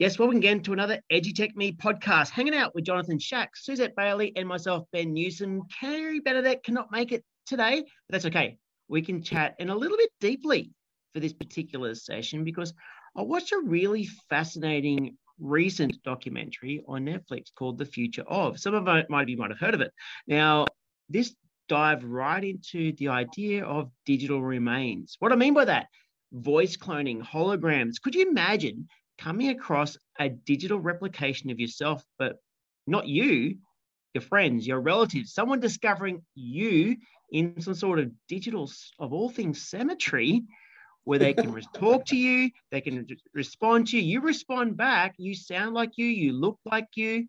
Yes, 0.00 0.18
welcome 0.18 0.38
again 0.38 0.62
to 0.62 0.72
another 0.72 0.98
Edgy 1.10 1.34
Tech 1.34 1.54
Me 1.54 1.72
podcast. 1.72 2.30
Hanging 2.30 2.54
out 2.54 2.74
with 2.74 2.84
Jonathan 2.84 3.18
Shack, 3.18 3.54
Suzette 3.54 3.94
Bailey, 3.94 4.32
and 4.34 4.48
myself, 4.48 4.86
Ben 4.92 5.12
Newsome. 5.12 5.64
Carrie 5.78 6.22
Benedet 6.22 6.62
cannot 6.62 6.90
make 6.90 7.12
it 7.12 7.22
today, 7.44 7.82
but 7.82 8.12
that's 8.12 8.24
okay. 8.24 8.56
We 8.88 9.02
can 9.02 9.22
chat 9.22 9.56
in 9.58 9.68
a 9.68 9.76
little 9.76 9.98
bit 9.98 10.08
deeply 10.18 10.72
for 11.12 11.20
this 11.20 11.34
particular 11.34 11.94
session 11.94 12.44
because 12.44 12.72
I 13.14 13.20
watched 13.20 13.52
a 13.52 13.60
really 13.62 14.06
fascinating 14.30 15.18
recent 15.38 16.02
documentary 16.02 16.82
on 16.88 17.04
Netflix 17.04 17.52
called 17.54 17.76
The 17.76 17.84
Future 17.84 18.24
of. 18.26 18.58
Some 18.58 18.72
of 18.72 18.86
you 18.86 19.04
might, 19.10 19.36
might 19.36 19.50
have 19.50 19.60
heard 19.60 19.74
of 19.74 19.82
it. 19.82 19.92
Now, 20.26 20.64
this 21.10 21.34
dived 21.68 22.04
right 22.04 22.42
into 22.42 22.92
the 22.92 23.08
idea 23.08 23.66
of 23.66 23.90
digital 24.06 24.40
remains. 24.40 25.16
What 25.18 25.30
I 25.30 25.36
mean 25.36 25.52
by 25.52 25.66
that, 25.66 25.88
voice 26.32 26.78
cloning, 26.78 27.22
holograms. 27.22 28.00
Could 28.00 28.14
you 28.14 28.30
imagine 28.30 28.88
coming 29.20 29.50
across 29.50 29.96
a 30.18 30.28
digital 30.28 30.80
replication 30.80 31.50
of 31.50 31.60
yourself, 31.60 32.04
but 32.18 32.38
not 32.86 33.06
you, 33.06 33.56
your 34.14 34.22
friends, 34.22 34.66
your 34.66 34.80
relatives, 34.80 35.34
someone 35.34 35.60
discovering 35.60 36.22
you 36.34 36.96
in 37.30 37.60
some 37.60 37.74
sort 37.74 37.98
of 37.98 38.10
digital, 38.28 38.70
of 38.98 39.12
all 39.12 39.28
things, 39.28 39.68
cemetery 39.68 40.42
where 41.04 41.18
they 41.18 41.34
can 41.34 41.54
talk 41.74 42.04
to 42.06 42.16
you, 42.16 42.50
they 42.70 42.80
can 42.80 43.06
respond 43.34 43.86
to 43.88 43.98
you, 43.98 44.02
you 44.02 44.20
respond 44.20 44.76
back, 44.76 45.14
you 45.18 45.34
sound 45.34 45.74
like 45.74 45.92
you, 45.96 46.06
you 46.06 46.32
look 46.32 46.58
like 46.64 46.88
you. 46.94 47.28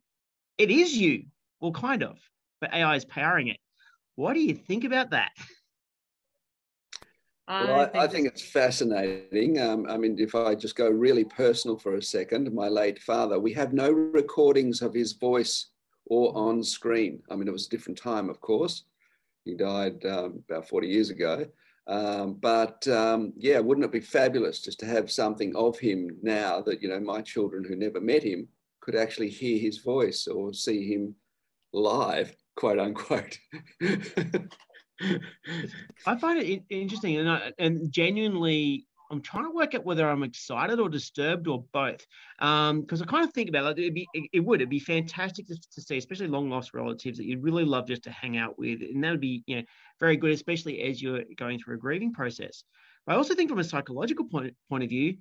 It 0.57 0.71
is 0.71 0.95
you, 0.95 1.25
well, 1.59 1.71
kind 1.71 2.03
of, 2.03 2.17
but 2.61 2.73
AI 2.73 2.95
is 2.95 3.05
powering 3.05 3.49
it. 3.49 3.57
What 4.15 4.33
do 4.33 4.39
you 4.39 4.55
think 4.55 4.83
about 4.85 5.11
that? 5.11 5.31
Well, 7.51 7.91
I, 7.93 8.03
I, 8.03 8.07
think 8.07 8.27
it's 8.27 8.41
fascinating. 8.41 9.59
Um, 9.59 9.85
I 9.89 9.97
mean, 9.97 10.15
if 10.17 10.35
I 10.35 10.55
just 10.55 10.77
go 10.77 10.89
really 10.89 11.25
personal 11.25 11.77
for 11.77 11.95
a 11.95 12.01
second, 12.01 12.53
my 12.53 12.69
late 12.69 12.97
father, 12.99 13.39
we 13.41 13.51
have 13.53 13.73
no 13.73 13.91
recordings 13.91 14.81
of 14.81 14.93
his 14.93 15.11
voice 15.11 15.67
or 16.05 16.33
on 16.33 16.63
screen. 16.63 17.21
I 17.29 17.35
mean, 17.35 17.49
it 17.49 17.51
was 17.51 17.67
a 17.67 17.69
different 17.69 17.97
time, 17.97 18.29
of 18.29 18.39
course. 18.39 18.85
He 19.43 19.55
died 19.55 20.05
um, 20.05 20.41
about 20.49 20.69
40 20.69 20.87
years 20.87 21.09
ago. 21.09 21.45
Um, 21.87 22.35
but 22.35 22.87
um, 22.87 23.33
yeah, 23.35 23.59
wouldn't 23.59 23.83
it 23.83 23.91
be 23.91 23.99
fabulous 23.99 24.61
just 24.61 24.79
to 24.79 24.85
have 24.85 25.11
something 25.11 25.53
of 25.53 25.77
him 25.77 26.17
now 26.21 26.61
that, 26.61 26.81
you 26.81 26.87
know, 26.87 27.01
my 27.01 27.21
children 27.21 27.65
who 27.65 27.75
never 27.75 27.99
met 27.99 28.23
him 28.23 28.47
could 28.79 28.95
actually 28.95 29.29
hear 29.29 29.59
his 29.59 29.79
voice 29.79 30.25
or 30.25 30.53
see 30.53 30.87
him 30.87 31.15
live, 31.73 32.33
quote 32.55 32.79
unquote. 32.79 33.37
I 36.05 36.15
find 36.17 36.41
it 36.41 36.63
interesting, 36.69 37.17
and 37.17 37.29
I, 37.29 37.51
and 37.59 37.91
genuinely, 37.91 38.85
I'm 39.09 39.21
trying 39.21 39.45
to 39.45 39.51
work 39.51 39.75
out 39.75 39.85
whether 39.85 40.09
I'm 40.09 40.23
excited 40.23 40.79
or 40.79 40.89
disturbed 40.89 41.47
or 41.47 41.65
both. 41.73 42.05
Because 42.39 42.71
um, 42.71 42.85
I 43.01 43.05
kind 43.05 43.25
of 43.25 43.33
think 43.33 43.49
about 43.49 43.77
it, 43.77 43.81
it'd 43.81 43.93
be, 43.93 44.07
it, 44.13 44.29
it 44.33 44.39
would, 44.39 44.61
it'd 44.61 44.69
be 44.69 44.79
fantastic 44.79 45.47
to, 45.47 45.55
to, 45.73 45.81
see, 45.81 45.97
especially 45.97 46.27
long 46.27 46.49
lost 46.49 46.73
relatives 46.73 47.17
that 47.17 47.25
you'd 47.25 47.43
really 47.43 47.65
love 47.65 47.87
just 47.87 48.03
to 48.03 48.11
hang 48.11 48.37
out 48.37 48.57
with, 48.57 48.81
and 48.81 49.03
that 49.03 49.11
would 49.11 49.21
be, 49.21 49.43
you 49.47 49.57
know, 49.57 49.63
very 49.99 50.17
good, 50.17 50.31
especially 50.31 50.81
as 50.81 51.01
you're 51.01 51.23
going 51.37 51.59
through 51.59 51.75
a 51.75 51.79
grieving 51.79 52.13
process. 52.13 52.63
But 53.05 53.13
I 53.13 53.15
also 53.17 53.35
think 53.35 53.49
from 53.49 53.59
a 53.59 53.63
psychological 53.63 54.25
point 54.25 54.55
point 54.69 54.83
of 54.83 54.89
view, 54.89 55.17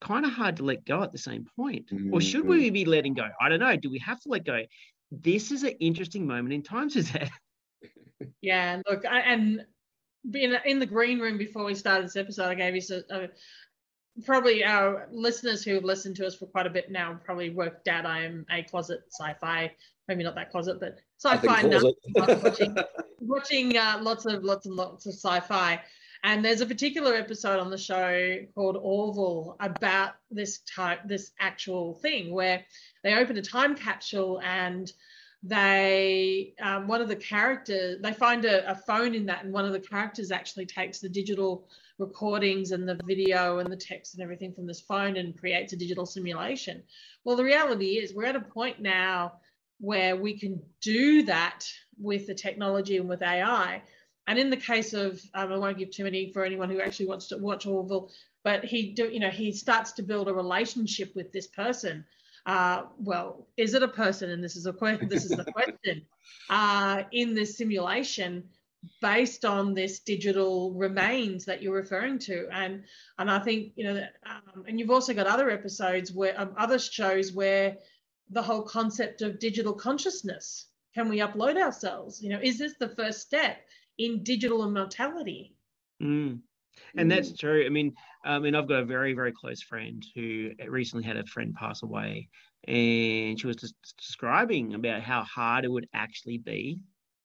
kind 0.00 0.24
of 0.24 0.32
hard 0.32 0.56
to 0.56 0.62
let 0.64 0.84
go 0.84 1.02
at 1.02 1.12
the 1.12 1.18
same 1.18 1.46
point. 1.56 1.90
Mm-hmm. 1.90 2.14
Or 2.14 2.20
should 2.20 2.46
we 2.46 2.70
be 2.70 2.84
letting 2.84 3.14
go? 3.14 3.28
I 3.40 3.48
don't 3.48 3.60
know. 3.60 3.76
Do 3.76 3.90
we 3.90 3.98
have 3.98 4.20
to 4.20 4.28
let 4.28 4.44
go? 4.44 4.62
This 5.10 5.50
is 5.50 5.64
an 5.64 5.74
interesting 5.80 6.26
moment 6.26 6.52
in 6.52 6.62
time, 6.62 6.90
Suzette. 6.90 7.30
Yeah, 8.40 8.82
look, 8.88 9.04
I, 9.06 9.20
and 9.20 9.64
being 10.28 10.54
in 10.64 10.78
the 10.78 10.86
green 10.86 11.20
room 11.20 11.38
before 11.38 11.64
we 11.64 11.74
started 11.74 12.06
this 12.06 12.16
episode, 12.16 12.48
I 12.48 12.54
gave 12.54 12.74
you 12.74 12.80
so, 12.80 13.02
uh, 13.10 13.26
probably 14.24 14.64
our 14.64 15.08
listeners 15.12 15.62
who 15.62 15.74
have 15.74 15.84
listened 15.84 16.16
to 16.16 16.26
us 16.26 16.34
for 16.34 16.46
quite 16.46 16.66
a 16.66 16.70
bit 16.70 16.90
now 16.90 17.18
probably 17.24 17.50
worked 17.50 17.88
out 17.88 18.06
I 18.06 18.24
am 18.24 18.44
a 18.50 18.62
closet 18.62 19.00
sci-fi, 19.10 19.72
maybe 20.08 20.24
not 20.24 20.34
that 20.34 20.50
closet, 20.50 20.80
but 20.80 20.98
sci-fi 21.18 21.62
now, 21.62 21.80
watching, 22.42 22.76
watching 23.20 23.76
uh, 23.76 23.98
lots 24.02 24.26
of 24.26 24.42
lots 24.42 24.66
and 24.66 24.74
lots 24.74 25.06
of 25.06 25.14
sci-fi. 25.14 25.80
And 26.24 26.44
there's 26.44 26.60
a 26.60 26.66
particular 26.66 27.14
episode 27.14 27.60
on 27.60 27.70
the 27.70 27.78
show 27.78 28.38
called 28.54 28.76
Orville 28.76 29.56
about 29.60 30.14
this 30.32 30.60
type, 30.74 31.00
this 31.06 31.30
actual 31.38 31.94
thing 31.94 32.32
where 32.32 32.64
they 33.04 33.14
open 33.14 33.36
a 33.38 33.42
time 33.42 33.76
capsule 33.76 34.40
and 34.42 34.92
they 35.42 36.52
um, 36.60 36.88
one 36.88 37.00
of 37.00 37.08
the 37.08 37.16
characters 37.16 38.00
they 38.02 38.12
find 38.12 38.44
a, 38.44 38.68
a, 38.68 38.74
phone 38.74 39.14
in 39.14 39.26
that 39.26 39.44
and 39.44 39.52
one 39.52 39.64
of 39.64 39.72
the 39.72 39.78
characters 39.78 40.32
actually 40.32 40.66
takes 40.66 40.98
the 40.98 41.08
digital 41.08 41.68
recordings 41.98 42.72
and 42.72 42.88
the 42.88 42.98
video 43.04 43.58
and 43.58 43.70
the 43.70 43.76
text 43.76 44.14
and 44.14 44.22
everything 44.22 44.52
from 44.52 44.66
this 44.66 44.80
phone 44.80 45.16
and 45.16 45.38
creates 45.38 45.72
a 45.72 45.76
digital 45.76 46.06
simulation. 46.06 46.82
Well 47.24 47.36
the 47.36 47.44
reality 47.44 47.98
is 47.98 48.12
we're 48.12 48.24
at 48.24 48.34
a 48.34 48.40
point 48.40 48.80
now 48.80 49.34
where 49.80 50.16
we 50.16 50.36
can 50.36 50.60
do 50.80 51.22
that 51.22 51.64
with 52.00 52.26
the 52.26 52.34
technology 52.34 52.96
and 52.96 53.08
with 53.08 53.22
ai 53.22 53.82
and 54.26 54.38
in 54.38 54.50
the 54.50 54.56
case 54.56 54.92
of 54.92 55.20
um, 55.34 55.52
i 55.52 55.58
won't 55.58 55.78
give 55.78 55.90
too 55.90 56.04
many 56.04 56.32
for 56.32 56.44
anyone 56.44 56.70
who 56.70 56.80
actually 56.80 57.06
wants 57.06 57.28
to 57.28 57.38
watch 57.38 57.66
orville 57.66 58.10
but 58.44 58.64
he 58.64 58.92
do 58.92 59.08
you 59.08 59.20
know 59.20 59.30
he 59.30 59.52
starts 59.52 59.92
to 59.92 60.02
build 60.02 60.28
a 60.28 60.34
relationship 60.34 61.14
with 61.14 61.32
this 61.32 61.46
person 61.48 62.04
uh, 62.48 62.84
well, 62.98 63.46
is 63.58 63.74
it 63.74 63.82
a 63.82 63.88
person? 63.88 64.30
And 64.30 64.42
this 64.42 64.56
is 64.56 64.64
a 64.64 64.72
question. 64.72 65.08
This 65.08 65.26
is 65.26 65.36
the 65.36 65.44
question 65.52 66.02
uh, 66.48 67.02
in 67.12 67.34
this 67.34 67.58
simulation 67.58 68.42
based 69.02 69.44
on 69.44 69.74
this 69.74 69.98
digital 70.00 70.72
remains 70.72 71.44
that 71.44 71.62
you're 71.62 71.74
referring 71.74 72.18
to. 72.20 72.48
And 72.50 72.84
and 73.18 73.30
I 73.30 73.38
think 73.38 73.72
you 73.76 73.84
know, 73.84 74.02
um, 74.24 74.64
and 74.66 74.80
you've 74.80 74.90
also 74.90 75.12
got 75.12 75.26
other 75.26 75.50
episodes 75.50 76.10
where 76.10 76.40
um, 76.40 76.54
other 76.56 76.78
shows 76.78 77.32
where 77.32 77.76
the 78.30 78.42
whole 78.42 78.62
concept 78.62 79.20
of 79.20 79.38
digital 79.38 79.74
consciousness. 79.74 80.66
Can 80.94 81.10
we 81.10 81.18
upload 81.18 81.62
ourselves? 81.62 82.22
You 82.22 82.30
know, 82.30 82.40
is 82.42 82.58
this 82.58 82.74
the 82.80 82.88
first 82.88 83.20
step 83.20 83.58
in 83.98 84.24
digital 84.24 84.66
immortality? 84.66 85.54
Mm. 86.02 86.40
And 86.96 87.10
that's 87.10 87.36
true. 87.36 87.64
I 87.66 87.68
mean, 87.68 87.94
I 88.28 88.38
mean, 88.38 88.54
I've 88.54 88.68
got 88.68 88.82
a 88.82 88.84
very, 88.84 89.14
very 89.14 89.32
close 89.32 89.62
friend 89.62 90.04
who 90.14 90.52
recently 90.68 91.04
had 91.04 91.16
a 91.16 91.24
friend 91.26 91.54
pass 91.54 91.82
away, 91.82 92.28
and 92.66 93.40
she 93.40 93.46
was 93.46 93.56
just 93.56 93.74
describing 93.98 94.74
about 94.74 95.02
how 95.02 95.24
hard 95.24 95.64
it 95.64 95.70
would 95.72 95.88
actually 95.94 96.38
be 96.38 96.78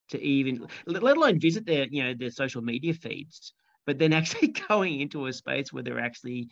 to 0.10 0.22
even, 0.22 0.66
let 0.86 1.18
alone 1.18 1.40
visit 1.40 1.66
their, 1.66 1.88
you 1.90 2.04
know, 2.04 2.14
their 2.14 2.32
social 2.32 2.62
media 2.62 2.94
feeds, 2.94 3.54
but 3.86 4.00
then 4.00 4.14
actually 4.20 4.50
going 4.50 5.02
into 5.02 5.28
a 5.28 5.34
space 5.34 5.74
where 5.74 5.84
they're 5.84 6.00
actually 6.00 6.48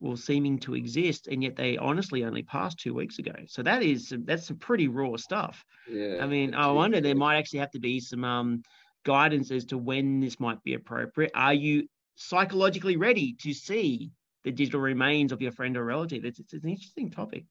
well 0.00 0.16
seeming 0.16 0.58
to 0.58 0.74
exist 0.74 1.28
and 1.28 1.42
yet 1.42 1.56
they 1.56 1.76
honestly 1.78 2.24
only 2.24 2.42
passed 2.42 2.78
two 2.78 2.94
weeks 2.94 3.18
ago. 3.18 3.34
So 3.46 3.62
that 3.62 3.82
is 3.82 4.12
that's 4.24 4.48
some 4.48 4.58
pretty 4.58 4.88
raw 4.88 5.16
stuff. 5.16 5.64
Yeah 5.86 6.22
i 6.22 6.26
mean 6.26 6.54
i 6.54 6.70
wonder 6.70 7.00
there 7.00 7.16
might 7.16 7.36
actually 7.38 7.58
have 7.58 7.72
to 7.72 7.80
be 7.80 7.98
some 7.98 8.24
um 8.24 8.62
guidance 9.04 9.50
as 9.50 9.64
to 9.66 9.76
when 9.78 10.20
this 10.20 10.40
might 10.40 10.62
be 10.62 10.74
appropriate. 10.74 11.32
Are 11.34 11.54
you 11.54 11.88
psychologically 12.14 12.96
ready 12.96 13.34
to 13.40 13.52
see 13.52 14.10
the 14.44 14.52
digital 14.52 14.80
remains 14.80 15.32
of 15.32 15.40
your 15.40 15.52
friend 15.52 15.76
or 15.76 15.84
relative. 15.84 16.24
It's, 16.24 16.38
it's 16.38 16.52
an 16.52 16.68
interesting 16.68 17.10
topic. 17.10 17.44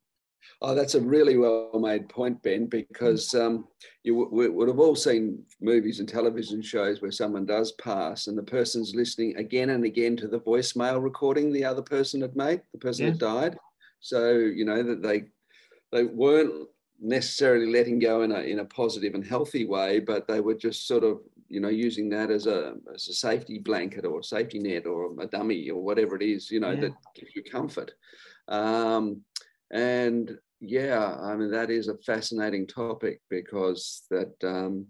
Oh, 0.62 0.75
that's 0.75 0.96
a 0.96 1.01
really 1.01 1.38
well 1.38 1.72
made 1.79 2.09
point, 2.09 2.41
Ben, 2.44 2.68
because 2.68 3.34
um, 3.34 3.66
you 4.03 4.25
w- 4.25 4.52
would 4.52 4.68
have 4.68 4.79
all 4.79 4.96
seen 4.96 5.44
movies 5.62 6.00
and 6.00 6.07
television 6.07 6.62
shows 6.62 7.02
where 7.02 7.12
someone 7.12 7.46
does 7.46 7.72
pass 7.73 8.28
and 8.28 8.38
the 8.38 8.44
person's 8.44 8.94
listening 8.94 9.38
again 9.38 9.69
and 9.72 9.85
again 9.85 10.18
to 10.18 10.28
the 10.28 10.40
voicemail 10.40 11.02
recording 11.02 11.52
the 11.52 11.63
other 11.63 11.81
person 11.81 12.22
had 12.22 12.35
made, 12.35 12.62
the 12.73 12.78
person 12.78 13.06
yes. 13.06 13.13
had 13.13 13.19
died. 13.19 13.57
So, 14.00 14.34
you 14.34 14.66
know, 14.66 14.84
that 14.84 15.02
they 15.02 15.25
they 15.94 16.03
weren't 16.03 16.68
necessarily 17.00 17.68
letting 17.72 18.00
go 18.00 18.23
in 18.23 18.31
a, 18.31 18.40
in 18.40 18.59
a 18.59 18.66
positive 18.66 19.13
and 19.13 19.25
healthy 19.25 19.66
way, 19.66 20.00
but 20.00 20.28
they 20.28 20.41
were 20.41 20.56
just 20.56 20.88
sort 20.88 21.03
of 21.03 21.22
you 21.53 21.59
know, 21.59 21.69
using 21.69 22.09
that 22.09 22.31
as 22.31 22.47
a 22.47 22.74
as 22.94 23.08
a 23.08 23.14
safety 23.14 23.59
blanket 23.59 24.06
or 24.06 24.19
a 24.19 24.24
safety 24.24 24.58
net 24.58 24.88
or 24.88 25.12
a 25.22 25.28
dummy 25.28 25.70
or 25.70 25.84
whatever 25.84 26.16
it 26.16 26.23
is, 26.23 26.50
you 26.50 26.59
know, 26.59 26.72
yeah. 26.72 26.82
that 26.82 26.94
gives 27.16 27.35
you 27.35 27.44
comfort. 27.44 27.91
Um, 28.47 29.22
and 29.72 30.35
yeah, 30.59 31.16
I 31.22 31.35
mean 31.35 31.52
that 31.52 31.70
is 31.70 31.90
a 31.90 31.97
fascinating 31.97 32.66
topic 32.66 33.22
because 33.29 34.02
that 34.09 34.34
um, 34.44 34.88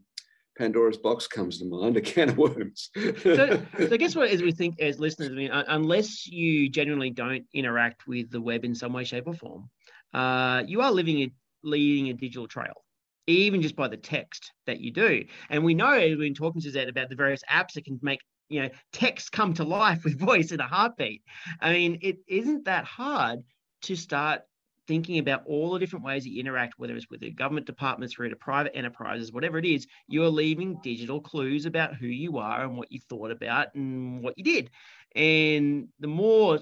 Pandora's 0.58 0.98
box 0.98 1.28
comes 1.28 1.60
to 1.60 1.66
mind, 1.66 1.98
a 1.98 2.02
can 2.02 2.30
of 2.30 2.38
worms. 2.38 2.90
so, 2.96 3.36
so 3.36 3.62
I 3.92 3.98
guess 3.98 4.16
what 4.16 4.30
as 4.30 4.42
we 4.42 4.54
think 4.54 4.80
as 4.80 5.02
listeners, 5.02 5.32
I 5.32 5.36
mean, 5.36 5.52
unless 5.52 6.28
you 6.28 6.70
genuinely 6.70 7.10
don't 7.10 7.46
interact 7.54 8.08
with 8.08 8.32
the 8.32 8.40
web 8.40 8.64
in 8.64 8.74
some 8.74 8.94
way, 8.94 9.04
shape, 9.04 9.28
or 9.28 9.34
form, 9.34 9.70
uh, 10.14 10.64
you 10.66 10.82
are 10.82 10.92
living 10.92 11.24
a 11.24 11.32
leading 11.64 12.10
a 12.10 12.14
digital 12.14 12.48
trail 12.48 12.84
even 13.28 13.62
just 13.62 13.76
by 13.76 13.88
the 13.88 13.98
text 13.98 14.52
that 14.66 14.80
you 14.80 14.92
do. 14.92 15.24
And 15.50 15.64
we 15.64 15.74
know 15.74 15.98
we've 15.98 16.18
been 16.18 16.34
talking 16.34 16.62
to 16.62 16.72
Zed 16.72 16.90
about 16.90 17.10
the 17.10 17.16
various 17.16 17.42
apps 17.50 17.74
that 17.74 17.86
can 17.86 18.00
make 18.02 18.20
you 18.50 18.62
know 18.62 18.70
text 18.92 19.32
come 19.32 19.54
to 19.56 19.64
life 19.64 20.04
with 20.04 20.20
voice 20.20 20.52
in 20.52 20.60
a 20.60 20.68
heartbeat. 20.68 21.22
I 21.60 21.74
mean, 21.74 22.00
it 22.02 22.18
isn't 22.28 22.66
that 22.66 22.86
hard 22.86 23.40
to 23.84 23.96
start 23.96 24.42
thinking 24.86 25.18
about 25.18 25.44
all 25.46 25.72
the 25.72 25.80
different 25.80 26.04
ways 26.04 26.28
you 26.28 26.40
interact, 26.40 26.74
whether 26.78 26.94
it's 26.96 27.10
with 27.10 27.22
the 27.22 27.32
government 27.32 27.66
departments, 27.66 28.14
through 28.14 28.30
to 28.30 28.36
private 28.36 28.76
enterprises, 28.76 29.32
whatever 29.32 29.58
it 29.58 29.66
is, 29.66 29.88
you're 30.08 30.30
leaving 30.30 30.78
digital 30.84 31.22
clues 31.22 31.66
about 31.66 31.96
who 31.96 32.08
you 32.08 32.38
are 32.38 32.64
and 32.64 32.78
what 32.78 32.92
you 32.92 33.00
thought 33.10 33.32
about 33.32 33.74
and 33.76 34.22
what 34.22 34.38
you 34.38 34.44
did. 34.44 34.70
And 35.16 35.88
the 36.02 36.08
more 36.08 36.60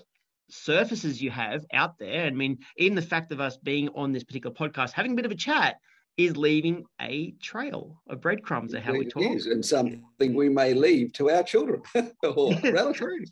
surfaces 0.52 1.22
you 1.22 1.32
have 1.32 1.66
out 1.74 1.98
there. 1.98 2.26
I 2.26 2.30
mean, 2.30 2.60
even 2.78 2.96
the 2.96 3.02
fact 3.02 3.32
of 3.32 3.40
us 3.40 3.58
being 3.58 3.90
on 3.96 4.12
this 4.12 4.24
particular 4.24 4.54
podcast, 4.54 4.92
having 4.92 5.14
a 5.14 5.16
bit 5.16 5.26
of 5.26 5.32
a 5.32 5.36
chat, 5.36 5.78
is 6.18 6.38
leaving 6.38 6.86
a 7.02 7.32
trail 7.42 8.02
of 8.10 8.22
breadcrumbs 8.22 8.74
of 8.74 8.84
how 8.84 8.94
we 8.94 9.06
talk. 9.06 9.24
Is, 9.24 9.48
and 9.48 9.66
something 9.66 10.04
we 10.20 10.50
may 10.50 10.74
leave 10.74 11.14
to 11.14 11.30
our 11.32 11.44
children 11.44 11.82
or 12.24 12.54
relatives. 12.64 13.32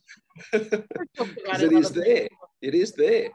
it 0.53 1.73
is 1.73 1.91
there. 1.91 2.27
It 2.61 2.75
is 2.75 2.93
there. 2.93 3.29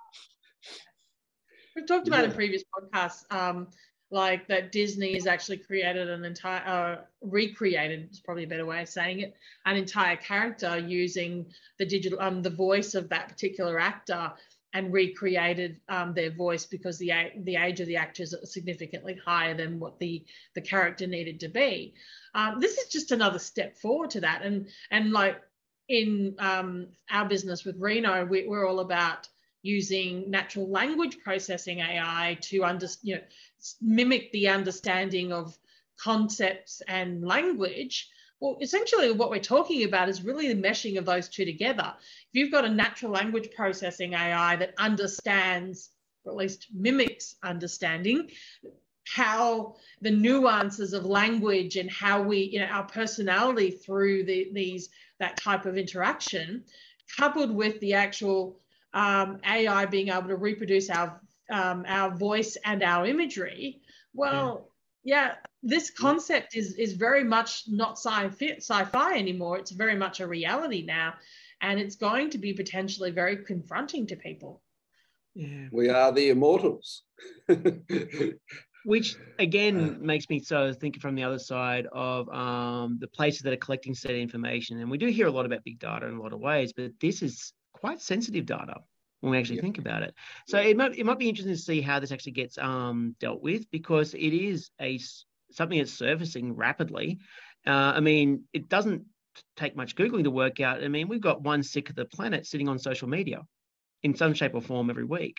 We've 1.77 1.87
talked 1.87 2.09
about 2.09 2.21
yeah. 2.21 2.31
in 2.31 2.33
previous 2.33 2.63
podcasts, 2.75 3.25
um, 3.31 3.69
like 4.11 4.47
that 4.47 4.71
Disney 4.71 5.15
has 5.15 5.27
actually 5.27 5.57
created 5.57 6.09
an 6.09 6.25
entire, 6.25 6.63
uh, 6.67 7.01
recreated 7.21 8.09
is 8.13 8.21
probably 8.21 8.45
a 8.45 8.47
better 8.47 8.65
way 8.65 8.81
of 8.83 8.89
saying 8.89 9.21
it, 9.21 9.35
an 9.67 9.77
entire 9.77 10.17
character 10.17 10.79
using 10.79 11.47
the 11.79 11.87
digital, 11.87 12.21
um, 12.21 12.43
the 12.43 12.51
voice 12.51 12.95
of 12.95 13.09
that 13.09 13.29
particular 13.29 13.81
actor 13.81 14.33
and 14.75 14.93
recreated 14.93 15.81
um, 15.89 16.13
their 16.13 16.31
voice 16.31 16.67
because 16.67 16.99
the 16.99 17.13
the 17.45 17.57
age 17.57 17.81
of 17.81 17.87
the 17.87 17.97
actors 17.97 18.35
are 18.35 18.45
significantly 18.45 19.17
higher 19.25 19.55
than 19.55 19.79
what 19.81 19.99
the 20.01 20.25
the 20.55 20.61
character 20.61 21.07
needed 21.07 21.41
to 21.41 21.49
be. 21.49 21.95
Um, 22.35 22.61
this 22.61 22.77
is 22.77 22.89
just 22.89 23.13
another 23.13 23.39
step 23.39 23.77
forward 23.77 24.11
to 24.11 24.21
that, 24.21 24.43
and 24.43 24.69
and 24.91 25.13
like 25.13 25.41
in 25.89 26.35
um, 26.39 26.89
our 27.11 27.27
business 27.27 27.65
with 27.65 27.77
Reno, 27.79 28.25
we, 28.25 28.47
we're 28.47 28.67
all 28.67 28.81
about 28.81 29.29
using 29.63 30.31
natural 30.31 30.69
language 30.69 31.19
processing 31.25 31.81
AI 31.81 32.39
to 32.43 32.65
under, 32.65 32.87
you 33.03 33.17
know, 33.17 33.21
mimic 33.81 34.31
the 34.33 34.49
understanding 34.49 35.33
of 35.33 35.57
concepts 35.99 36.83
and 36.89 37.25
language 37.25 38.09
well, 38.41 38.59
essentially, 38.61 39.13
what 39.13 39.31
we're 39.31 39.39
talking 39.39 39.85
about 39.85 40.09
is 40.09 40.25
really 40.25 40.53
the 40.53 40.61
meshing 40.61 40.99
of 40.99 41.07
those 41.07 41.29
two 41.29 41.45
together. 41.45 41.95
If 41.99 42.29
you've 42.33 42.53
got 42.53 42.65
a 42.65 42.69
natural 42.69 43.13
language 43.13 43.51
processing 43.55 44.15
AI 44.15 44.57
that 44.57 44.75
understands, 44.79 45.91
or 46.25 46.33
at 46.33 46.37
least 46.37 46.69
mimics 46.75 47.37
understanding, 47.43 48.31
how 49.07 49.77
the 50.01 50.11
nuances 50.11 50.93
of 50.93 51.05
language 51.05 51.77
and 51.77 51.91
how 51.91 52.23
we, 52.23 52.39
you 52.39 52.61
know, 52.61 52.67
our 52.67 52.85
personality 52.85 53.71
through 53.71 54.25
the, 54.25 54.51
these 54.53 54.89
that 55.21 55.37
type 55.37 55.67
of 55.67 55.77
interaction, 55.77 56.65
coupled 57.17 57.51
with 57.51 57.79
the 57.81 57.95
actual 57.95 58.59
um, 58.95 59.41
AI 59.47 59.87
being 59.87 60.09
able 60.09 60.29
to 60.29 60.37
reproduce 60.37 60.91
our 60.91 61.21
um, 61.51 61.85
our 61.87 62.11
voice 62.11 62.57
and 62.65 62.83
our 62.83 63.05
imagery, 63.07 63.83
well, 64.15 64.71
yeah, 65.03 65.35
this 65.65 65.91
concept 65.91 66.55
is 66.55 66.75
is 66.75 66.93
very 66.93 67.25
much 67.25 67.65
not 67.67 67.93
sci-fi, 67.93 68.57
sci-fi 68.59 69.19
anymore. 69.19 69.59
It's 69.59 69.71
very 69.71 69.97
much 69.97 70.21
a 70.21 70.27
reality 70.27 70.85
now, 70.85 71.15
and 71.61 71.81
it's 71.81 71.97
going 71.97 72.31
to 72.31 72.39
be 72.39 72.53
potentially 72.53 73.11
very 73.11 73.39
confronting 73.39 74.07
to 74.09 74.17
people. 74.17 74.63
Yeah. 75.35 75.69
We 75.73 75.89
are 75.89 76.13
the 76.13 76.29
immortals. 76.29 77.03
Which 78.85 79.17
again 79.39 80.05
makes 80.05 80.29
me 80.29 80.41
so 80.41 80.75
thinking 80.75 81.01
from 81.01 81.15
the 81.15 81.25
other 81.25 81.39
side 81.39 81.87
of 81.91 82.29
um, 82.29 82.99
the 83.01 83.09
places 83.09 83.41
that 83.43 83.53
are 83.55 83.57
collecting 83.57 83.95
said 83.95 84.15
information. 84.15 84.79
And 84.79 84.91
we 84.91 84.99
do 84.99 85.07
hear 85.07 85.27
a 85.27 85.31
lot 85.31 85.47
about 85.47 85.65
big 85.65 85.79
data 85.79 86.07
in 86.07 86.15
a 86.15 86.23
lot 86.23 86.35
of 86.35 86.41
ways, 86.41 86.75
but 86.75 86.93
this 87.01 87.23
is 87.23 87.55
quite 87.73 88.03
sensitive 88.03 88.45
data 88.45 88.75
when 89.21 89.31
we 89.31 89.39
actually 89.39 89.63
think 89.63 89.79
about 89.79 90.03
it. 90.03 90.15
So 90.47 90.59
it 90.59 90.77
might 90.77 90.99
it 90.99 91.07
might 91.07 91.19
be 91.19 91.31
interesting 91.31 91.55
to 91.55 91.61
see 91.61 91.81
how 91.81 91.99
this 91.99 92.13
actually 92.13 92.33
gets 92.33 92.59
um, 92.59 93.17
dealt 93.19 93.43
with 93.43 93.71
because 93.71 94.13
it 94.13 94.35
is 94.35 94.71
a 94.79 94.99
something 95.57 95.79
that's 95.79 95.93
surfacing 95.93 96.55
rapidly. 96.55 97.19
Uh, 97.67 97.93
I 97.97 98.01
mean, 98.01 98.45
it 98.53 98.69
doesn't 98.69 99.05
take 99.57 99.77
much 99.77 99.97
googling 99.97 100.25
to 100.25 100.31
work 100.31 100.61
out. 100.61 100.83
I 100.83 100.89
mean, 100.89 101.09
we've 101.09 101.21
got 101.21 101.43
one 101.43 101.63
sick 101.63 101.91
of 101.91 101.97
the 101.97 102.05
planet 102.05 102.47
sitting 102.47 102.69
on 102.69 102.79
social 102.79 103.09
media 103.09 103.43
in 104.03 104.15
some 104.15 104.35
shape 104.35 104.55
or 104.55 104.61
form 104.61 104.91
every 104.91 105.05
week. 105.05 105.39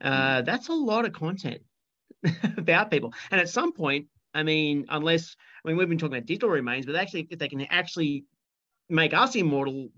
Uh, 0.00 0.38
hmm. 0.38 0.44
that's 0.44 0.68
a 0.68 0.72
lot 0.72 1.04
of 1.04 1.12
content 1.12 1.60
about 2.56 2.90
people. 2.90 3.12
And 3.30 3.40
at 3.40 3.48
some 3.48 3.72
point, 3.72 4.06
I 4.34 4.42
mean, 4.42 4.86
unless 4.88 5.36
I 5.64 5.68
mean 5.68 5.76
we've 5.76 5.88
been 5.88 5.98
talking 5.98 6.16
about 6.16 6.26
digital 6.26 6.50
remains, 6.50 6.86
but 6.86 6.94
actually, 6.94 7.26
if 7.30 7.38
they 7.38 7.48
can 7.48 7.62
actually 7.62 8.24
make 8.88 9.14
us 9.14 9.34
immortal, 9.34 9.88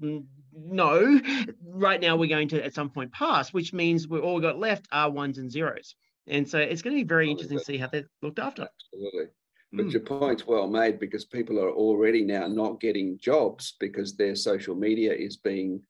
no. 0.53 1.21
Right 1.65 2.01
now, 2.01 2.17
we're 2.17 2.29
going 2.29 2.49
to 2.49 2.65
at 2.65 2.75
some 2.75 2.91
point 2.91 3.13
pass, 3.13 3.53
which 3.53 3.73
means 3.73 4.09
we're 4.09 4.21
all 4.21 4.41
got 4.41 4.59
left 4.59 4.87
are 4.93 5.11
ones 5.11 5.39
and 5.39 5.51
zeros. 5.51 5.95
And 6.27 6.49
so 6.49 6.59
it's 6.59 6.83
going 6.83 6.97
to 6.97 7.03
be 7.03 7.09
very 7.09 7.31
interesting 7.31 7.59
to 7.59 7.65
see 7.65 7.77
how 7.77 7.89
they're 7.89 8.09
looked 8.23 8.39
after. 8.39 8.69
Absolutely. 8.95 9.33
But 9.73 9.87
mm. 9.87 9.93
your 9.93 10.03
point's 10.03 10.47
well 10.47 10.67
made 10.67 10.99
because 10.99 11.25
people 11.25 11.59
are 11.61 11.71
already 11.71 12.25
now 12.25 12.49
not 12.49 12.81
getting 12.81 13.19
jobs 13.19 13.75
because 13.79 14.17
their 14.17 14.35
social 14.35 14.75
media 14.75 15.13
is 15.13 15.37
being 15.37 15.81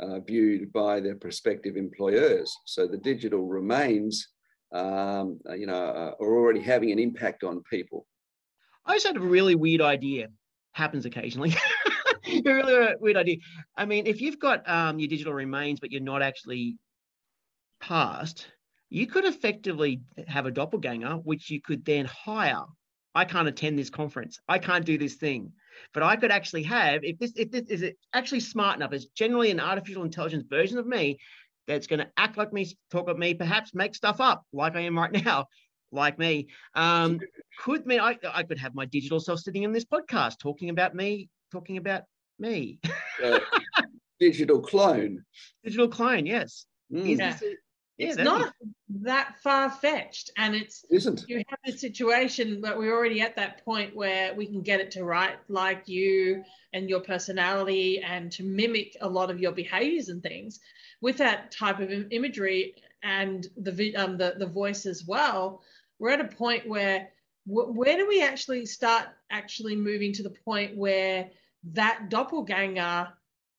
uh, 0.00 0.20
viewed 0.20 0.72
by 0.72 1.00
their 1.00 1.16
prospective 1.16 1.76
employers. 1.76 2.56
So 2.64 2.86
the 2.86 2.96
digital 2.96 3.46
remains, 3.46 4.28
um, 4.72 5.38
uh, 5.48 5.54
you 5.54 5.66
know, 5.66 5.74
uh, 5.74 6.14
are 6.18 6.34
already 6.34 6.60
having 6.60 6.92
an 6.92 6.98
impact 6.98 7.44
on 7.44 7.62
people. 7.70 8.06
I 8.86 8.94
just 8.94 9.06
had 9.06 9.16
a 9.16 9.20
really 9.20 9.54
weird 9.54 9.82
idea. 9.82 10.28
Happens 10.72 11.04
occasionally. 11.04 11.54
a 12.26 12.42
really 12.44 12.94
weird 13.00 13.16
idea. 13.16 13.36
I 13.76 13.84
mean, 13.84 14.06
if 14.06 14.20
you've 14.20 14.38
got 14.38 14.68
um, 14.68 14.98
your 14.98 15.08
digital 15.08 15.32
remains, 15.32 15.80
but 15.80 15.90
you're 15.90 16.00
not 16.00 16.22
actually 16.22 16.78
passed, 17.80 18.46
you 18.88 19.06
could 19.06 19.24
effectively 19.24 20.00
have 20.26 20.46
a 20.46 20.50
doppelganger, 20.50 21.14
which 21.14 21.50
you 21.50 21.60
could 21.60 21.84
then 21.84 22.06
hire 22.06 22.64
I 23.16 23.24
can't 23.24 23.48
attend 23.48 23.78
this 23.78 23.88
conference. 23.88 24.38
I 24.46 24.58
can't 24.58 24.84
do 24.84 24.98
this 24.98 25.14
thing. 25.14 25.52
But 25.94 26.02
I 26.02 26.16
could 26.16 26.30
actually 26.30 26.64
have, 26.64 27.02
if 27.02 27.18
this, 27.18 27.32
if 27.34 27.50
this 27.50 27.66
is 27.70 27.80
it 27.80 27.96
actually 28.12 28.40
smart 28.40 28.76
enough, 28.76 28.92
it's 28.92 29.06
generally 29.06 29.50
an 29.50 29.58
artificial 29.58 30.04
intelligence 30.04 30.44
version 30.48 30.76
of 30.76 30.86
me 30.86 31.18
that's 31.66 31.86
going 31.86 32.00
to 32.00 32.08
act 32.18 32.36
like 32.36 32.52
me, 32.52 32.70
talk 32.90 33.08
like 33.08 33.16
me, 33.16 33.32
perhaps 33.32 33.74
make 33.74 33.94
stuff 33.94 34.20
up 34.20 34.44
like 34.52 34.76
I 34.76 34.80
am 34.80 34.98
right 34.98 35.24
now, 35.24 35.46
like 35.90 36.18
me. 36.18 36.48
Um, 36.74 37.18
could 37.58 37.86
mean 37.86 38.00
I, 38.00 38.18
I 38.34 38.42
could 38.42 38.58
have 38.58 38.74
my 38.74 38.84
digital 38.84 39.18
self 39.18 39.40
sitting 39.40 39.62
in 39.62 39.72
this 39.72 39.86
podcast 39.86 40.38
talking 40.38 40.68
about 40.68 40.94
me, 40.94 41.30
talking 41.50 41.78
about 41.78 42.02
me. 42.38 42.80
uh, 43.24 43.40
digital 44.20 44.60
clone. 44.60 45.24
Digital 45.64 45.88
clone, 45.88 46.26
yes. 46.26 46.66
Mm. 46.92 47.08
Is, 47.08 47.18
yeah. 47.18 47.32
this, 47.32 47.56
it's 47.98 48.16
not 48.16 48.52
that 49.02 49.36
far 49.42 49.70
fetched, 49.70 50.30
and 50.36 50.54
it's 50.54 50.84
isn't. 50.90 51.24
You 51.28 51.42
have 51.48 51.58
the 51.64 51.72
situation, 51.72 52.60
but 52.60 52.78
we're 52.78 52.94
already 52.94 53.20
at 53.20 53.36
that 53.36 53.64
point 53.64 53.96
where 53.96 54.34
we 54.34 54.46
can 54.46 54.62
get 54.62 54.80
it 54.80 54.90
to 54.92 55.04
write 55.04 55.36
like 55.48 55.88
you 55.88 56.44
and 56.72 56.88
your 56.88 57.00
personality, 57.00 58.02
and 58.02 58.30
to 58.32 58.42
mimic 58.42 58.96
a 59.00 59.08
lot 59.08 59.30
of 59.30 59.40
your 59.40 59.52
behaviors 59.52 60.08
and 60.08 60.22
things. 60.22 60.60
With 61.00 61.18
that 61.18 61.52
type 61.52 61.80
of 61.80 61.90
imagery 62.10 62.74
and 63.02 63.46
the 63.56 63.96
um, 63.96 64.18
the 64.18 64.34
the 64.38 64.46
voice 64.46 64.86
as 64.86 65.04
well, 65.06 65.62
we're 65.98 66.10
at 66.10 66.20
a 66.20 66.36
point 66.36 66.68
where 66.68 67.08
where 67.46 67.96
do 67.96 68.06
we 68.08 68.22
actually 68.22 68.66
start 68.66 69.06
actually 69.30 69.76
moving 69.76 70.12
to 70.12 70.22
the 70.22 70.34
point 70.44 70.76
where 70.76 71.30
that 71.72 72.08
doppelganger 72.10 73.08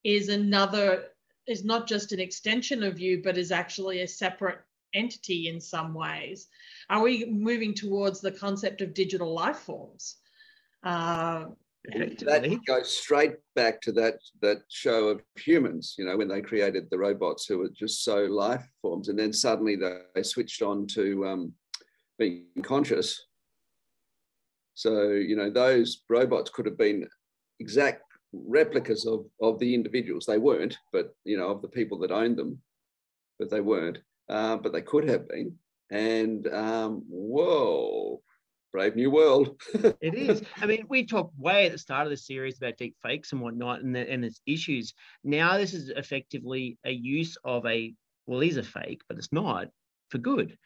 is 0.04 0.30
another 0.30 1.06
is 1.48 1.64
not 1.64 1.88
just 1.88 2.12
an 2.12 2.20
extension 2.20 2.84
of 2.84 3.00
you, 3.00 3.22
but 3.24 3.38
is 3.38 3.52
actually 3.52 4.02
a 4.02 4.08
separate 4.08 4.60
entity 4.94 5.48
in 5.48 5.60
some 5.60 5.94
ways? 5.94 6.48
Are 6.90 7.02
we 7.02 7.26
moving 7.26 7.74
towards 7.74 8.22
the 8.22 8.32
concept 8.32 8.82
of 8.82 8.94
digital 8.94 9.34
life 9.34 9.60
forms? 9.60 10.18
Uh, 10.84 11.46
that 11.90 12.60
goes 12.68 12.98
straight 12.98 13.36
back 13.56 13.80
to 13.82 13.94
that 13.94 14.20
that 14.42 14.64
show 14.68 15.08
of 15.08 15.22
humans, 15.36 15.96
you 15.98 16.06
know, 16.06 16.18
when 16.18 16.28
they 16.28 16.42
created 16.42 16.90
the 16.90 16.98
robots 16.98 17.46
who 17.46 17.60
were 17.60 17.70
just 17.70 18.04
so 18.04 18.26
life 18.26 18.68
forms, 18.82 19.08
and 19.08 19.18
then 19.18 19.32
suddenly 19.32 19.78
they, 19.78 20.24
switched 20.24 20.62
on 20.62 20.86
to 20.88 21.26
um, 21.26 21.54
being 22.20 22.48
conscious. 22.62 23.28
So 24.74 25.12
you 25.12 25.38
know, 25.38 25.50
those 25.50 26.04
robots 26.10 26.50
could 26.50 26.66
have 26.66 26.78
been 26.78 27.08
exact 27.62 28.04
replicas 28.46 29.06
of, 29.06 29.26
of 29.42 29.60
the 29.60 29.74
individuals. 29.74 30.26
They 30.26 30.38
weren't, 30.38 30.78
but 30.92 31.16
you 31.24 31.38
know, 31.38 31.50
of 31.50 31.62
the 31.62 31.68
people 31.68 31.98
that 32.00 32.12
owned 32.12 32.38
them, 32.38 32.62
but 33.40 33.50
they 33.50 33.62
weren't. 33.62 34.00
Uh, 34.30 34.58
but 34.58 34.74
they 34.74 34.82
could 34.82 35.08
have 35.08 35.28
been. 35.28 35.56
And 35.90 36.48
um, 36.54 37.04
whoa, 37.08 38.22
brave 38.74 38.96
new 38.96 39.10
world. 39.10 39.60
it 40.02 40.14
is. 40.14 40.44
I 40.58 40.66
mean, 40.66 40.86
we 40.90 41.06
talked 41.06 41.38
way 41.38 41.66
at 41.66 41.72
the 41.72 41.78
start 41.78 42.06
of 42.06 42.12
the 42.12 42.18
series 42.18 42.58
about 42.58 42.78
deep 42.78 42.96
fakes 43.02 43.32
and 43.32 43.42
whatnot 43.42 43.82
and, 43.82 43.96
the, 43.96 44.10
and 44.10 44.26
its 44.26 44.42
issues. 44.46 44.94
Now, 45.24 45.58
this 45.58 45.74
is 45.74 45.90
effectively 45.90 46.78
a 46.86 46.92
use 46.92 47.38
of 47.44 47.66
a, 47.66 47.94
well, 48.26 48.42
is 48.42 48.58
a 48.58 48.64
fake, 48.64 49.02
but 49.08 49.18
it's 49.18 49.32
not 49.32 49.68
for 50.10 50.18
good. 50.18 50.58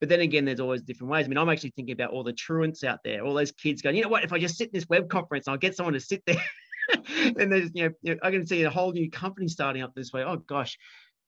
But 0.00 0.08
then 0.08 0.20
again, 0.20 0.44
there's 0.44 0.60
always 0.60 0.82
different 0.82 1.10
ways. 1.10 1.24
I 1.24 1.28
mean, 1.28 1.38
I'm 1.38 1.48
actually 1.48 1.72
thinking 1.74 1.94
about 1.94 2.10
all 2.10 2.22
the 2.22 2.32
truants 2.32 2.84
out 2.84 3.00
there, 3.04 3.24
all 3.24 3.34
those 3.34 3.50
kids 3.50 3.82
going, 3.82 3.96
you 3.96 4.02
know 4.02 4.08
what, 4.08 4.22
if 4.22 4.32
I 4.32 4.38
just 4.38 4.56
sit 4.56 4.68
in 4.68 4.74
this 4.74 4.88
web 4.88 5.08
conference, 5.08 5.48
I'll 5.48 5.56
get 5.56 5.74
someone 5.74 5.94
to 5.94 6.00
sit 6.00 6.22
there 6.26 6.36
and 7.08 7.52
there's 7.52 7.70
you 7.74 7.94
know 8.02 8.16
I 8.22 8.30
can 8.30 8.46
see 8.46 8.62
a 8.62 8.70
whole 8.70 8.92
new 8.92 9.10
company 9.10 9.48
starting 9.48 9.82
up 9.82 9.94
this 9.94 10.12
way. 10.12 10.22
Oh 10.24 10.36
gosh, 10.36 10.78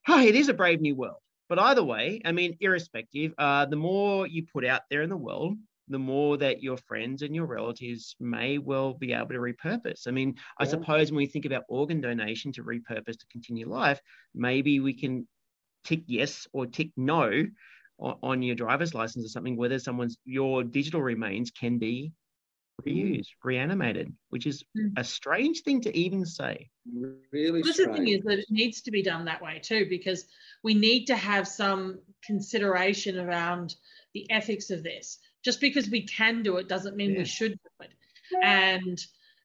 oh, 0.08 0.20
it 0.20 0.34
is 0.34 0.48
a 0.48 0.54
brave 0.54 0.80
new 0.80 0.94
world. 0.94 1.18
But 1.48 1.58
either 1.58 1.82
way, 1.82 2.20
I 2.24 2.32
mean, 2.32 2.56
irrespective, 2.60 3.34
uh, 3.36 3.66
the 3.66 3.76
more 3.76 4.26
you 4.26 4.46
put 4.52 4.64
out 4.64 4.82
there 4.88 5.02
in 5.02 5.10
the 5.10 5.16
world, 5.16 5.56
the 5.88 5.98
more 5.98 6.36
that 6.36 6.62
your 6.62 6.76
friends 6.76 7.22
and 7.22 7.34
your 7.34 7.46
relatives 7.46 8.14
may 8.20 8.58
well 8.58 8.94
be 8.94 9.12
able 9.12 9.28
to 9.28 9.34
repurpose. 9.34 10.06
I 10.06 10.12
mean, 10.12 10.36
I 10.58 10.64
suppose 10.64 11.10
when 11.10 11.16
we 11.16 11.26
think 11.26 11.46
about 11.46 11.64
organ 11.68 12.00
donation 12.00 12.52
to 12.52 12.62
repurpose 12.62 13.18
to 13.18 13.26
continue 13.32 13.68
life, 13.68 14.00
maybe 14.32 14.78
we 14.78 14.94
can 14.94 15.26
tick 15.82 16.02
yes 16.06 16.46
or 16.52 16.66
tick 16.66 16.92
no 16.96 17.44
on, 17.98 18.16
on 18.22 18.42
your 18.42 18.54
driver's 18.54 18.94
license 18.94 19.24
or 19.24 19.28
something, 19.28 19.56
whether 19.56 19.80
someone's 19.80 20.16
your 20.24 20.62
digital 20.62 21.02
remains 21.02 21.50
can 21.50 21.78
be 21.78 22.12
reused, 22.82 23.28
reanimated, 23.44 24.12
which 24.30 24.46
is 24.46 24.64
Mm. 24.76 24.92
a 24.96 25.04
strange 25.04 25.62
thing 25.62 25.80
to 25.82 25.96
even 25.96 26.24
say. 26.24 26.70
Really 27.32 27.62
But 27.62 27.76
the 27.76 27.92
thing 27.92 28.08
is 28.08 28.22
that 28.24 28.38
it 28.38 28.50
needs 28.50 28.80
to 28.82 28.90
be 28.90 29.02
done 29.02 29.24
that 29.26 29.42
way 29.42 29.60
too, 29.62 29.86
because 29.88 30.26
we 30.62 30.74
need 30.74 31.06
to 31.06 31.16
have 31.16 31.46
some 31.46 32.00
consideration 32.24 33.18
around 33.18 33.76
the 34.14 34.30
ethics 34.30 34.70
of 34.70 34.82
this. 34.82 35.18
Just 35.42 35.60
because 35.60 35.88
we 35.88 36.02
can 36.02 36.42
do 36.42 36.56
it 36.58 36.68
doesn't 36.68 36.96
mean 36.96 37.12
Yeah. 37.12 37.18
we 37.18 37.24
should 37.24 37.52
do 37.52 37.84
it. 37.84 37.92
And 38.42 38.98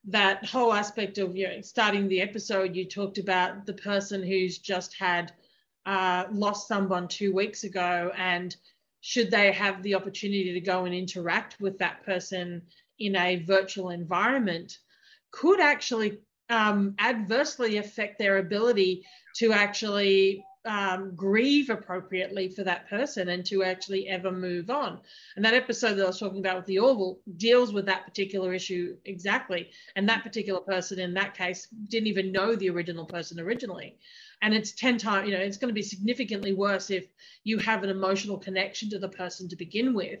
that 0.08 0.44
whole 0.44 0.72
aspect 0.72 1.18
of 1.18 1.36
you 1.36 1.48
know, 1.48 1.60
starting 1.60 2.08
the 2.08 2.20
episode, 2.20 2.76
you 2.76 2.84
talked 2.84 3.18
about 3.18 3.66
the 3.66 3.74
person 3.74 4.22
who's 4.22 4.58
just 4.58 4.94
had 4.94 5.32
uh, 5.84 6.26
lost 6.32 6.68
someone 6.68 7.06
two 7.08 7.32
weeks 7.32 7.64
ago, 7.64 8.12
and 8.16 8.56
should 9.00 9.30
they 9.30 9.52
have 9.52 9.82
the 9.82 9.94
opportunity 9.94 10.52
to 10.52 10.60
go 10.60 10.84
and 10.84 10.94
interact 10.94 11.60
with 11.60 11.78
that 11.78 12.04
person 12.04 12.62
in 12.98 13.16
a 13.16 13.36
virtual 13.36 13.90
environment, 13.90 14.78
could 15.30 15.60
actually 15.60 16.18
um, 16.48 16.94
adversely 16.98 17.78
affect 17.78 18.18
their 18.18 18.38
ability 18.38 19.04
to 19.36 19.52
actually 19.52 20.44
um, 20.66 21.14
grieve 21.14 21.70
appropriately 21.70 22.48
for 22.48 22.64
that 22.64 22.88
person 22.88 23.28
and 23.28 23.46
to 23.46 23.62
actually 23.62 24.08
ever 24.08 24.32
move 24.32 24.68
on. 24.68 25.00
And 25.36 25.44
that 25.44 25.54
episode 25.54 25.94
that 25.94 26.04
I 26.04 26.08
was 26.08 26.18
talking 26.18 26.40
about 26.40 26.56
with 26.56 26.66
the 26.66 26.80
Orville 26.80 27.20
deals 27.36 27.72
with 27.72 27.86
that 27.86 28.04
particular 28.04 28.52
issue 28.52 28.96
exactly. 29.04 29.70
And 29.94 30.08
that 30.08 30.24
particular 30.24 30.60
person 30.60 30.98
in 30.98 31.14
that 31.14 31.34
case 31.34 31.68
didn't 31.88 32.08
even 32.08 32.32
know 32.32 32.56
the 32.56 32.70
original 32.70 33.06
person 33.06 33.38
originally. 33.38 33.96
And 34.42 34.52
it's 34.52 34.72
10 34.72 34.98
times, 34.98 35.28
you 35.28 35.34
know, 35.34 35.40
it's 35.42 35.56
going 35.56 35.70
to 35.70 35.74
be 35.74 35.82
significantly 35.82 36.52
worse 36.52 36.90
if 36.90 37.06
you 37.44 37.58
have 37.58 37.84
an 37.84 37.90
emotional 37.90 38.36
connection 38.36 38.90
to 38.90 38.98
the 38.98 39.08
person 39.08 39.48
to 39.48 39.56
begin 39.56 39.94
with. 39.94 40.20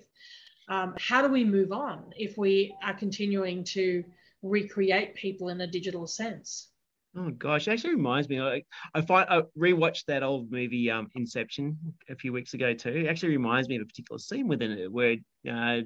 Um, 0.68 0.94
how 0.98 1.22
do 1.22 1.28
we 1.32 1.44
move 1.44 1.72
on 1.72 2.12
if 2.16 2.36
we 2.36 2.76
are 2.82 2.94
continuing 2.94 3.64
to 3.64 4.04
recreate 4.42 5.14
people 5.14 5.48
in 5.48 5.60
a 5.60 5.66
digital 5.66 6.06
sense? 6.06 6.72
Oh 7.16 7.30
gosh, 7.30 7.66
it 7.66 7.72
actually 7.72 7.94
reminds 7.94 8.28
me. 8.28 8.40
Like, 8.42 8.66
I 8.94 9.00
find 9.00 9.28
I 9.30 9.42
rewatched 9.58 10.04
that 10.06 10.22
old 10.22 10.50
movie, 10.50 10.90
um, 10.90 11.08
Inception, 11.14 11.94
a 12.08 12.16
few 12.16 12.32
weeks 12.32 12.52
ago 12.54 12.74
too. 12.74 12.90
It 12.90 13.06
actually 13.06 13.30
reminds 13.30 13.68
me 13.68 13.76
of 13.76 13.82
a 13.82 13.86
particular 13.86 14.18
scene 14.18 14.48
within 14.48 14.72
it 14.72 14.92
where 14.92 15.16
uh, 15.50 15.82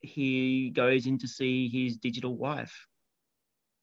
he 0.00 0.70
goes 0.70 1.06
in 1.06 1.18
to 1.18 1.28
see 1.28 1.68
his 1.68 1.98
digital 1.98 2.36
wife 2.36 2.86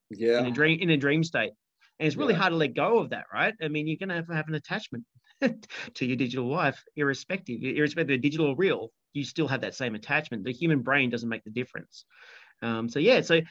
Yeah. 0.10 0.40
in 0.40 0.46
Yeah. 0.46 0.50
a 0.50 0.52
dream 0.52 0.80
in 0.80 0.90
a 0.90 0.98
dream 0.98 1.24
state, 1.24 1.54
and 2.00 2.08
it's 2.08 2.16
really 2.18 2.34
Yeah. 2.34 2.40
hard 2.40 2.52
to 2.52 2.58
let 2.58 2.74
go 2.74 3.00
of 3.00 3.10
that, 3.12 3.25
right? 3.34 3.54
I 3.62 3.68
mean, 3.68 3.88
you're 3.88 3.98
gonna 3.98 4.16
have 4.16 4.28
to 4.28 4.36
have 4.36 4.48
an 4.48 4.56
attachment 4.56 5.06
to 5.96 6.06
your 6.06 6.16
digital 6.16 6.48
wife, 6.48 6.84
irrespective, 6.96 7.62
irrespective 7.64 8.16
of 8.16 8.22
digital 8.22 8.48
or 8.48 8.56
real. 8.56 8.90
You 9.14 9.24
still 9.24 9.48
have 9.48 9.62
that 9.62 9.76
same 9.76 9.96
attachment. 9.96 10.44
The 10.44 10.52
human 10.52 10.82
brain 10.82 11.10
doesn't 11.10 11.30
make 11.30 11.44
the 11.44 11.52
difference. 11.52 12.06
Um, 12.62 12.90
so 12.90 13.00
yeah, 13.00 13.22
so 13.22 13.42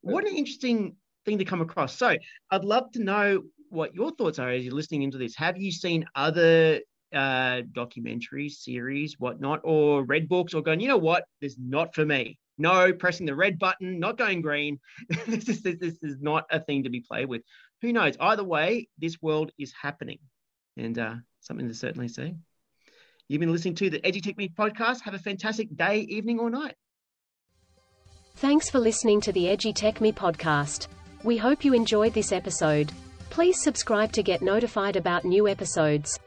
what 0.00 0.26
an 0.26 0.34
interesting 0.34 0.96
thing 1.24 1.38
to 1.38 1.44
come 1.44 1.60
across. 1.60 1.96
So 1.96 2.16
I'd 2.50 2.64
love 2.64 2.90
to 2.92 3.02
know 3.02 3.42
what 3.70 3.94
your 3.94 4.10
thoughts 4.12 4.38
are 4.38 4.50
as 4.50 4.64
you're 4.64 4.74
listening 4.74 5.02
into 5.02 5.18
this. 5.18 5.36
Have 5.36 5.56
you 5.56 5.70
seen 5.70 6.06
other 6.14 6.80
uh, 7.14 7.62
documentaries, 7.72 8.52
series, 8.52 9.18
whatnot, 9.18 9.60
or 9.62 10.04
read 10.04 10.28
books, 10.28 10.52
or 10.52 10.62
going, 10.62 10.80
you 10.80 10.88
know 10.88 10.98
what, 10.98 11.24
this 11.40 11.52
is 11.52 11.58
not 11.58 11.94
for 11.94 12.04
me. 12.04 12.38
No, 12.58 12.92
pressing 12.92 13.26
the 13.26 13.34
red 13.34 13.58
button, 13.58 13.98
not 13.98 14.18
going 14.18 14.42
green. 14.42 14.78
this, 15.26 15.48
is, 15.48 15.62
this, 15.62 15.76
this 15.80 16.02
is 16.02 16.20
not 16.20 16.44
a 16.50 16.60
thing 16.60 16.82
to 16.84 16.90
be 16.90 17.00
played 17.00 17.28
with. 17.28 17.42
Who 17.82 17.92
knows? 17.92 18.16
Either 18.20 18.44
way, 18.44 18.88
this 18.98 19.20
world 19.20 19.50
is 19.58 19.72
happening, 19.80 20.18
and 20.76 20.98
uh, 20.98 21.14
something 21.44 21.68
to 21.68 21.74
certainly 21.74 22.08
see. 22.08 22.34
You've 23.28 23.40
been 23.40 23.52
listening 23.52 23.74
to 23.76 23.90
the 23.90 24.04
Edgy 24.04 24.20
Tech 24.20 24.36
Me 24.36 24.48
podcast. 24.48 25.02
Have 25.02 25.14
a 25.14 25.18
fantastic 25.18 25.74
day, 25.74 26.00
evening, 26.00 26.38
or 26.40 26.50
night. 26.50 26.74
Thanks 28.36 28.68
for 28.68 28.78
listening 28.78 29.20
to 29.22 29.32
the 29.32 29.48
Edgy 29.48 29.72
Tech 29.72 30.00
Me 30.00 30.12
podcast. 30.12 30.88
We 31.22 31.36
hope 31.36 31.64
you 31.64 31.72
enjoyed 31.72 32.12
this 32.12 32.32
episode. 32.32 32.92
Please 33.30 33.60
subscribe 33.60 34.12
to 34.12 34.22
get 34.22 34.42
notified 34.42 34.96
about 34.96 35.24
new 35.24 35.48
episodes. 35.48 36.18